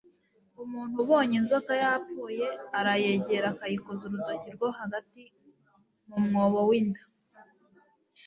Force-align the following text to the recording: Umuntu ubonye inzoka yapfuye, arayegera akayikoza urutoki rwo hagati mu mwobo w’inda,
Umuntu 0.63 0.95
ubonye 1.03 1.35
inzoka 1.41 1.71
yapfuye, 1.83 2.47
arayegera 2.79 3.45
akayikoza 3.53 4.03
urutoki 4.05 4.47
rwo 4.55 4.67
hagati 4.79 5.21
mu 6.07 6.17
mwobo 6.25 6.59
w’inda, 6.69 7.03